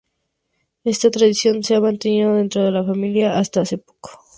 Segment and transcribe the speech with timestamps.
[0.83, 4.09] Esta tradición se ha mantenido dentro de la "familia" hasta hace poco.